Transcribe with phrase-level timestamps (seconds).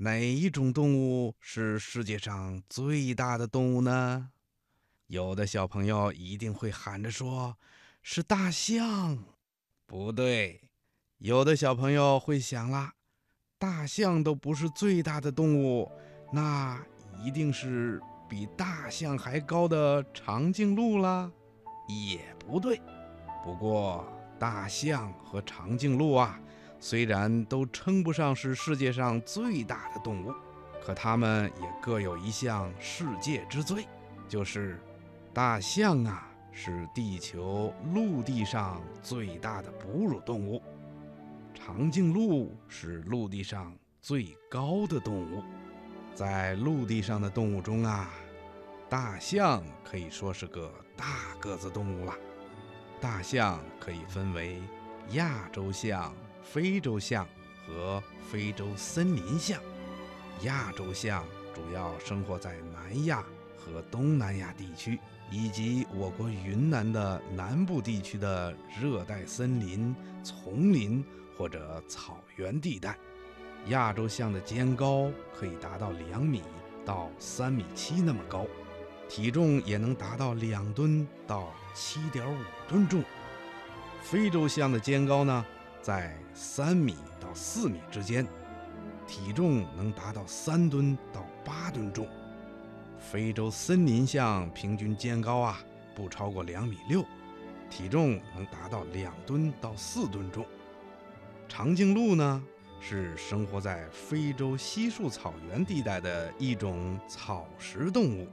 [0.00, 4.30] 哪一种动物是世界上最大的动物呢？
[5.08, 7.56] 有的小朋友一定会喊着说
[8.00, 9.18] ：“是大象。”
[9.86, 10.70] 不对，
[11.18, 12.92] 有的小朋友会想啦
[13.58, 15.90] ：“大象都不是最大的动物，
[16.32, 16.80] 那
[17.24, 21.28] 一定是比大象还高的长颈鹿啦。”
[21.90, 22.80] 也不对。
[23.42, 24.06] 不过，
[24.38, 26.40] 大象和长颈鹿啊，
[26.80, 30.32] 虽然都称不上是世界上最大的动物，
[30.84, 33.86] 可它们也各有一项世界之最，
[34.28, 34.80] 就是
[35.34, 40.62] 大象啊是地球陆地上最大的哺乳动物，
[41.54, 45.42] 长颈鹿是陆地上最高的动物。
[46.14, 48.10] 在陆地上的动物中啊，
[48.88, 51.04] 大象可以说是个大
[51.40, 52.14] 个子动物了。
[53.00, 54.60] 大象可以分为
[55.10, 56.12] 亚洲象、
[56.50, 57.26] 非洲象
[57.66, 59.60] 和非洲森林象。
[60.44, 61.24] 亚洲象
[61.54, 63.22] 主要生活在南亚
[63.56, 64.98] 和东南亚地区，
[65.30, 71.04] 以及我国云南的南部地区的热带森林、丛林
[71.36, 72.96] 或者草原地带。
[73.66, 76.42] 亚洲象的肩高可以达到两米
[76.86, 78.46] 到三米七那么高。
[79.06, 82.38] 体重也能达到两吨到七点五
[82.68, 83.02] 吨重。
[84.02, 85.44] 非洲象的肩高呢，
[85.88, 88.26] 在三米到四米之间，
[89.06, 92.06] 体重能达到三吨到八吨重。
[92.98, 95.58] 非洲森林象平均肩高啊
[95.94, 97.02] 不超过两米六，
[97.70, 100.44] 体重能达到两吨到四吨重。
[101.48, 102.44] 长颈鹿呢，
[102.82, 108.28] 是生活在非洲稀树草原地带的一种草食动物。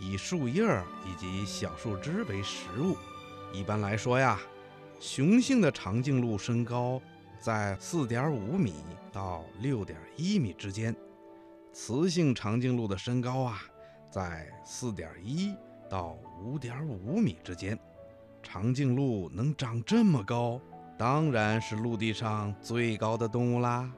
[0.00, 2.96] 以树叶儿以及小树枝为食物。
[3.52, 4.40] 一般来说呀，
[5.00, 7.00] 雄性的长颈鹿身高
[7.38, 8.74] 在四点五米
[9.12, 10.94] 到六点一米之间，
[11.72, 13.62] 雌性长颈鹿的身高啊
[14.10, 15.54] 在四点一
[15.88, 17.78] 到五点五米之间。
[18.42, 20.60] 长颈鹿能长这么高，
[20.98, 23.92] 当然是陆地上最高的动物啦。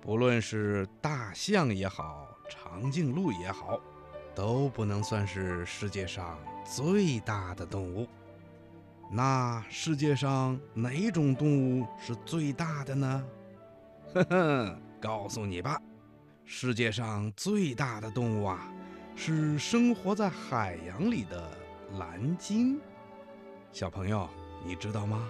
[0.00, 3.80] 不论是大象也好，长颈鹿也好。
[4.36, 8.04] 都不能算是世界上最大的动物。
[9.10, 13.24] 那世界上哪种动物是最大的呢？
[14.14, 15.80] 呵呵，告诉你吧，
[16.44, 18.72] 世界上最大的动物啊，
[19.14, 21.50] 是生活在海洋里的
[21.98, 22.80] 蓝鲸。
[23.72, 24.28] 小朋友，
[24.64, 25.28] 你知道吗？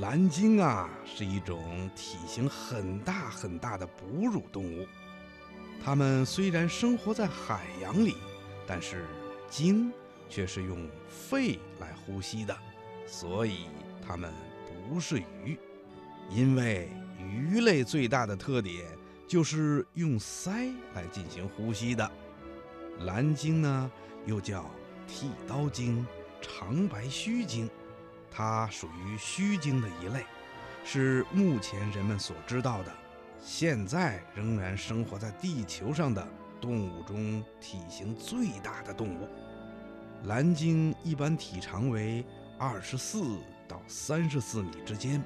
[0.00, 4.86] 蓝鲸啊，是一种体型很大很大的哺乳动物。
[5.84, 8.14] 它们虽然生活在海洋里。
[8.68, 9.06] 但是
[9.48, 9.92] 鲸
[10.28, 12.58] 却是用肺来呼吸的，
[13.06, 13.66] 所以
[14.06, 14.32] 它们
[14.88, 15.58] 不是鱼。
[16.28, 18.84] 因为鱼类最大的特点
[19.28, 22.10] 就是用鳃来进行呼吸的。
[23.00, 23.90] 蓝鲸呢，
[24.26, 24.68] 又叫
[25.06, 26.04] 剃刀鲸、
[26.42, 27.70] 长白须鲸，
[28.30, 30.24] 它属于须鲸的一类，
[30.84, 32.92] 是目前人们所知道的，
[33.40, 36.26] 现在仍然生活在地球上的。
[36.58, 39.28] 动物中体型最大的动物，
[40.24, 42.24] 蓝鲸一般体长为
[42.58, 45.22] 二十四到三十四米之间，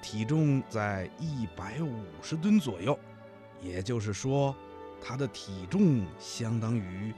[0.00, 2.98] 体重在一百五十吨左右。
[3.60, 4.54] 也就是说，
[5.00, 7.14] 它的体重相当于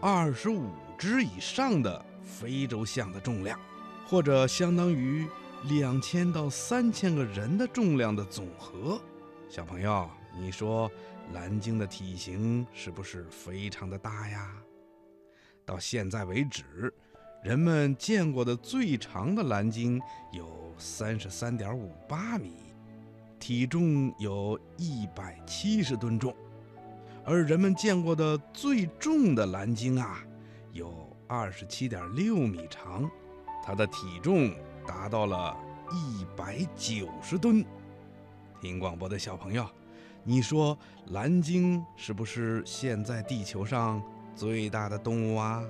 [0.00, 3.58] 二十五只以上的非洲象的重量，
[4.06, 5.26] 或者相当于
[5.64, 9.00] 两千到三千个人的重量的总和。
[9.48, 10.90] 小朋友，你说？
[11.32, 14.48] 蓝鲸的体型是不是非常的大呀？
[15.64, 16.94] 到现在为止，
[17.46, 20.02] 人们见过的最长的蓝鲸
[20.32, 22.54] 有三十三点五八米，
[23.38, 26.32] 体重有一百七十吨重；
[27.24, 30.24] 而人们见过的最重的蓝鲸啊，
[30.72, 33.08] 有二十七点六米长，
[33.64, 34.50] 它的体重
[34.84, 35.56] 达到了
[35.92, 37.64] 一百九十吨。
[38.60, 39.64] 听广播的小朋友。
[40.24, 40.76] 你说
[41.10, 44.02] 蓝鲸是不是现在地球上
[44.34, 45.62] 最大的动物啊？